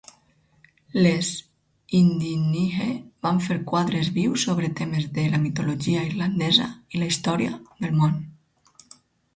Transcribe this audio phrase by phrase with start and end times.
[1.05, 1.27] Les
[1.97, 2.87] Inghinidhe
[3.27, 8.19] van fer quadres vius sobre temes de la mitologia irlandesa i la història del món.